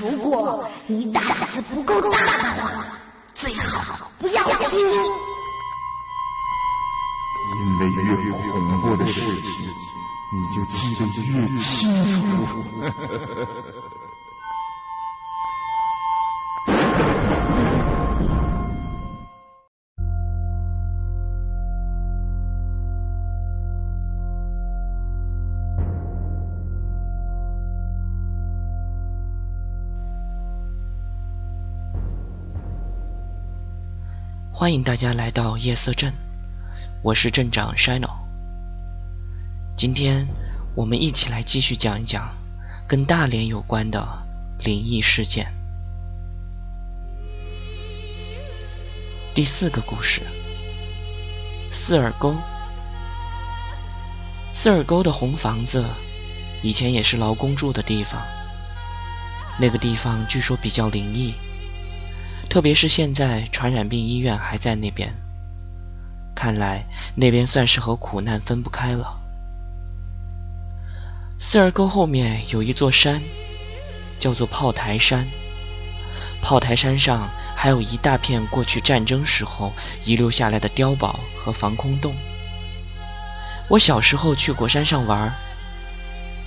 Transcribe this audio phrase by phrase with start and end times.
[0.00, 2.86] 如果你胆子不够大的话，
[3.34, 4.78] 最好不要听。
[7.58, 9.50] 因为越恐怖的事情，
[10.32, 12.64] 你就记得越清楚。
[34.58, 36.14] 欢迎大家来到夜色镇，
[37.02, 38.08] 我是镇长 Shino。
[39.76, 40.26] 今天
[40.74, 42.34] 我们一起来继续讲一讲
[42.88, 44.02] 跟大连有关的
[44.64, 45.52] 灵异事件。
[49.34, 50.22] 第四个故事：
[51.70, 52.34] 四耳沟。
[54.54, 55.84] 四耳沟的红房子
[56.62, 58.22] 以前也是劳工住的地方，
[59.60, 61.34] 那个地方据说比较灵异。
[62.56, 65.14] 特别是现在，传染病医院还在那边，
[66.34, 69.20] 看来那边算是和苦难分不开了。
[71.38, 73.20] 四儿沟后面有一座山，
[74.18, 75.28] 叫做炮台山。
[76.40, 79.70] 炮台山上还有一大片过去战争时候
[80.06, 82.14] 遗留下来的碉堡和防空洞。
[83.68, 85.30] 我小时候去过山上玩，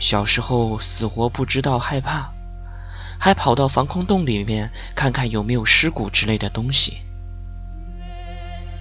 [0.00, 2.28] 小时候死活不知道害怕。
[3.24, 7.02] 还跑到防空洞里面看看有没有尸骨之类的东西。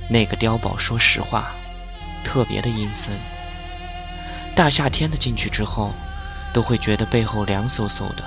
[0.09, 1.51] 那个碉堡，说实话，
[2.23, 3.13] 特别的阴森。
[4.55, 5.91] 大夏天的进去之后，
[6.51, 8.23] 都会觉得背后凉飕飕的。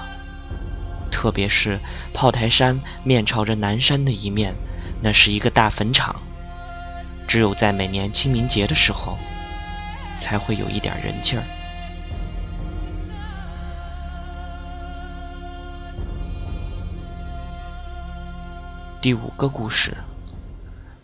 [1.11, 1.81] 特别是
[2.12, 4.55] 炮台山面朝着南山的一面，
[5.03, 6.23] 那是一个大坟场，
[7.27, 9.19] 只有在每年清明节的时候，
[10.17, 11.42] 才会有一点人气儿。
[19.05, 19.99] 第五个故事：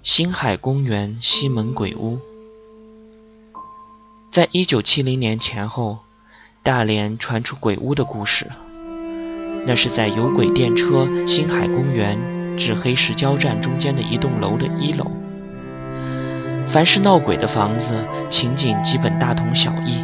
[0.03, 2.19] 星海公园西门鬼屋。
[4.31, 5.99] 在一九七零年前后，
[6.63, 8.51] 大连传出鬼屋的故事。
[9.67, 15.05] 那是在有轨电车星海公园至黑石交站中间的一栋楼的一楼。
[16.69, 20.03] 凡是闹鬼的房子，情景基本大同小异，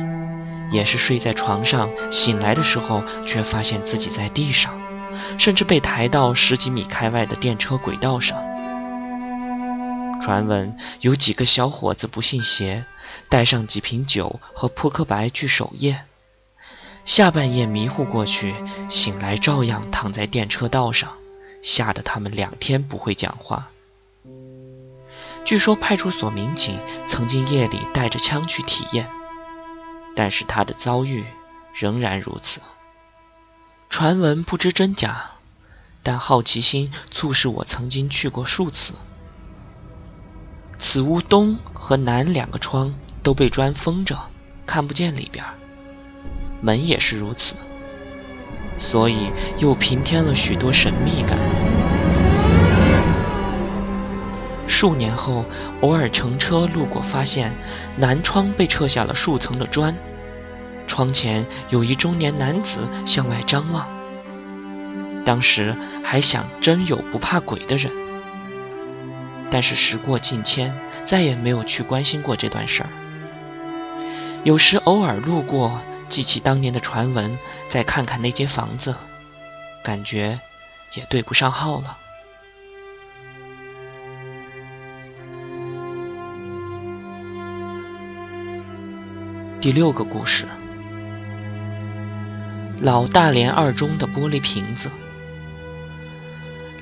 [0.70, 4.74] 也是睡在床上，醒来的时候却发现自己在地上。
[5.38, 8.38] 甚至被抬到十几米开外的电车轨道上。
[10.20, 12.84] 传闻有几个小伙子不信邪，
[13.28, 16.02] 带上几瓶酒和扑克牌去守夜，
[17.04, 18.54] 下半夜迷糊过去，
[18.88, 21.12] 醒来照样躺在电车道上，
[21.62, 23.68] 吓得他们两天不会讲话。
[25.44, 29.08] 据说派出所民警曾经夜里带着枪去体验，
[30.16, 31.24] 但是他的遭遇
[31.72, 32.60] 仍然如此。
[33.98, 35.30] 传闻不知真假，
[36.02, 38.92] 但好奇心促使我曾经去过数次。
[40.78, 44.18] 此屋东和南两个窗都被砖封着，
[44.66, 45.42] 看不见里边，
[46.60, 47.54] 门也是如此，
[48.78, 51.38] 所以又平添了许多神秘感。
[54.68, 55.46] 数年后，
[55.80, 57.50] 偶尔乘车路过，发现
[57.96, 59.96] 南窗被撤下了数层的砖。
[60.96, 63.86] 窗前有一中年男子向外张望，
[65.26, 67.92] 当时还想真有不怕鬼的人，
[69.50, 70.74] 但是时过境迁，
[71.04, 72.88] 再也没有去关心过这段事儿。
[74.42, 77.36] 有时偶尔路过，记起当年的传闻，
[77.68, 78.94] 再看看那间房子，
[79.84, 80.40] 感觉
[80.94, 81.98] 也对不上号了。
[89.60, 90.46] 第六个故事。
[92.80, 94.90] 老大连二中的玻璃瓶子。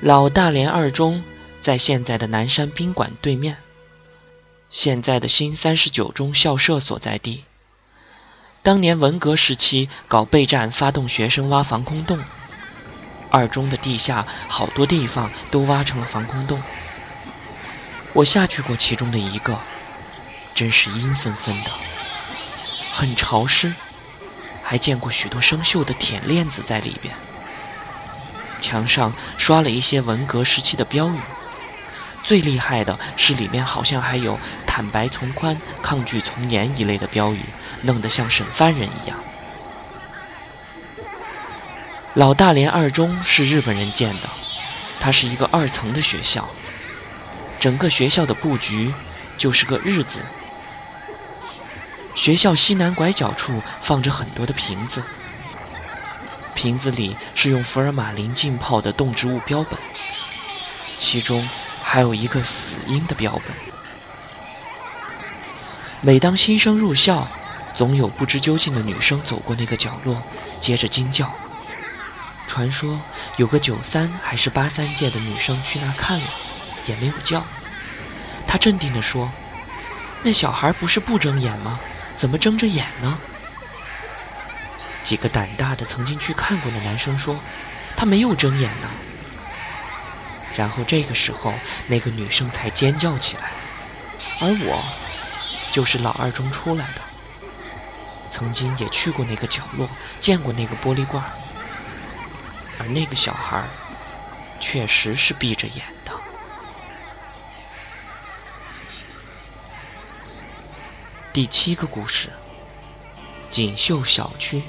[0.01, 1.23] 老大连二中
[1.61, 3.57] 在现在的南山宾馆对面，
[4.69, 7.45] 现在的新三十九中校舍所在地。
[8.61, 12.19] 当年文革时期搞备战，发动学生挖防空洞，
[13.29, 16.61] 二中的地下好多地方都挖成了防空洞。
[18.13, 19.57] 我下去过其中的一个，
[20.53, 21.71] 真是阴森森的，
[22.91, 23.73] 很潮湿。
[24.67, 27.13] 还见过许多生锈的铁链子在里边，
[28.63, 31.19] 墙上刷了一些文革时期的标语。
[32.23, 37.41] 最厉害的是里面好像还有“坦白从宽，抗拒从严”一类的标语，
[37.83, 39.15] 弄得像审犯人一样。
[42.15, 44.29] 老大连二中是日本人建的，
[44.99, 46.49] 它是一个二层的学校，
[47.59, 48.91] 整个学校的布局
[49.37, 50.19] 就是个日字。
[52.15, 55.03] 学校西南拐角处放着很多的瓶子，
[56.55, 59.77] 瓶子里是用福尔马林浸泡的动植物标本，
[60.97, 61.47] 其中
[61.83, 63.55] 还有一个死婴的标本。
[66.01, 67.27] 每当新生入校，
[67.75, 70.23] 总有不知究竟的女生走过那个角落，
[70.59, 71.29] 接着惊叫。
[72.47, 73.01] 传说
[73.37, 76.27] 有个九三还是八三届的女生去那看了，
[76.87, 77.43] 也没有叫。
[78.47, 79.29] 她镇定地说
[80.23, 81.79] ：“那小孩不是不睁眼吗？
[82.15, 83.17] 怎么睁着眼呢？”
[85.03, 87.39] 几个胆大的曾经去看过的男生说
[87.95, 88.89] ：“他没有睁眼呢。”
[90.57, 91.53] 然后这个时候，
[91.87, 93.51] 那个女生才尖叫起来，
[94.39, 94.83] 而我，
[95.71, 97.01] 就是老二中出来的，
[98.31, 99.89] 曾经也去过那个角落，
[100.19, 101.23] 见过那个玻璃罐
[102.79, 103.63] 而那个小孩，
[104.59, 106.13] 确实是闭着眼的。
[111.35, 112.29] 第七个故事：
[113.51, 114.63] 锦绣小区。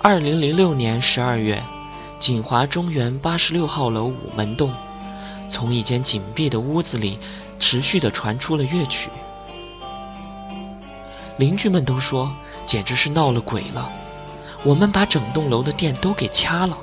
[0.00, 1.60] 二零零六年十二月，
[2.20, 4.72] 锦华中原八十六号楼五门洞，
[5.50, 7.18] 从一间紧闭的屋子里
[7.58, 9.10] 持续的传出了乐曲。
[11.38, 12.32] 邻居们都说，
[12.64, 13.90] 简直是闹了鬼了。
[14.62, 16.78] 我们把整栋楼的电都给掐了，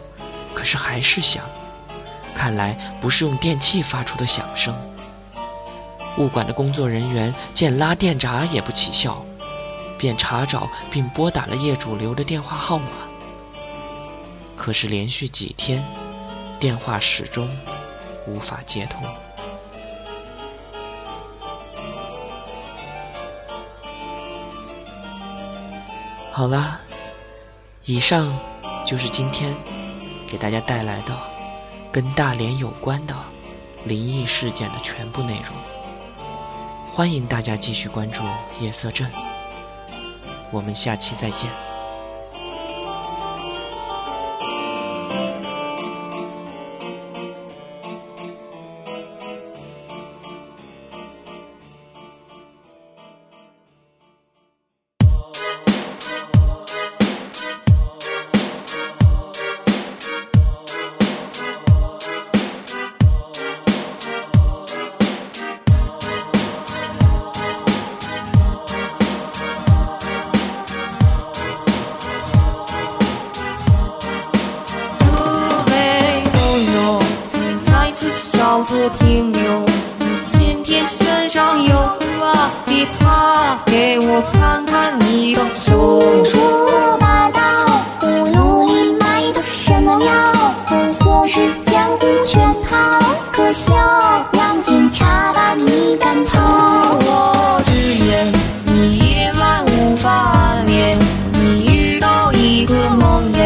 [0.53, 1.45] 可是还是响。
[2.35, 4.75] 看来不是用电器发出的响声。
[6.19, 9.25] 物管的工作人员见拉电闸也不起效，
[9.97, 12.85] 便查找并拨打了业主留的电话号码。
[14.55, 15.83] 可是连续几天，
[16.59, 17.49] 电话始终
[18.27, 19.01] 无法接通。
[26.31, 26.81] 好了。
[27.85, 28.37] 以上
[28.85, 29.55] 就是今天
[30.29, 31.17] 给大家带来的
[31.91, 33.15] 跟大连有关的
[33.83, 35.78] 灵异事件的全部内容。
[36.99, 38.21] 欢迎大家继续关注
[38.59, 39.09] 夜色镇，
[40.51, 41.68] 我们下期再见。
[82.65, 85.99] 别怕，给我看看你的手。
[85.99, 87.39] 胡说八道，
[87.99, 90.53] 葫芦里卖的什么药？
[90.67, 92.77] 不过是江湖圈套，
[93.31, 93.73] 可笑，
[94.33, 96.39] 让警察把你赶跑。
[97.01, 97.71] 我直
[98.05, 98.31] 言，
[98.65, 100.97] 你夜晚无法安眠，
[101.33, 103.39] 你遇到一个梦魇，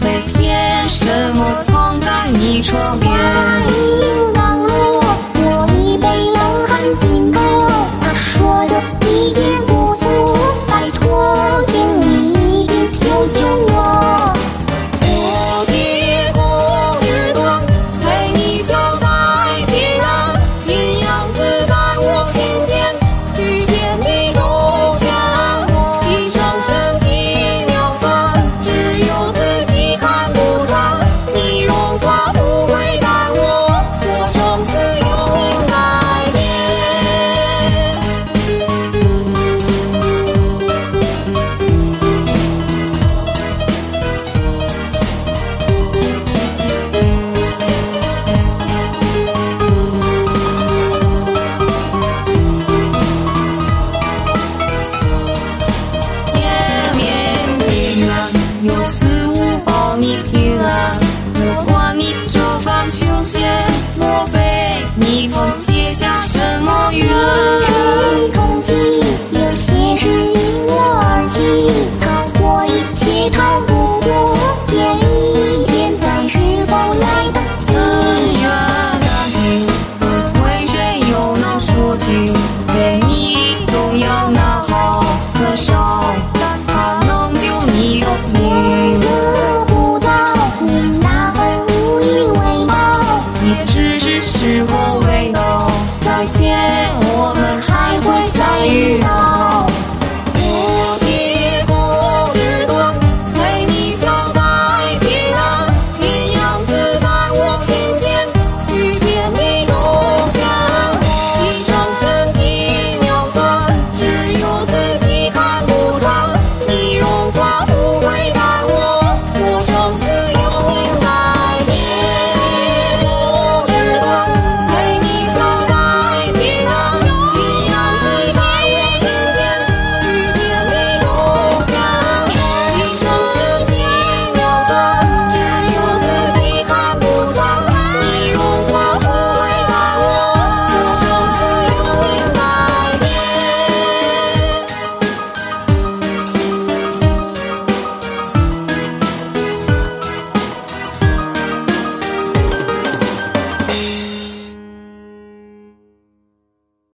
[0.00, 3.10] 每天什么藏在你床边。